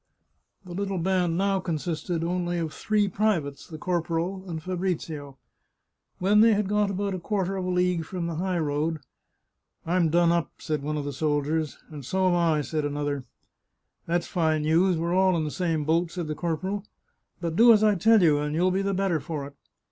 [0.65, 4.41] The little band now only consisted of three privates, 57 The Chartreuse of Parma the
[4.41, 5.37] corporal, and Fabrizio.
[6.17, 9.01] When they had got about a quarter of a league from the high road
[9.85, 13.25] —"I'm done up!" said one of the soldiers." And so am I," said another."
[14.07, 14.97] That's fine news!
[14.97, 16.83] We're all in the same boat," said the corporal."
[17.39, 19.53] But do as I tell you, and you'll be the better for it."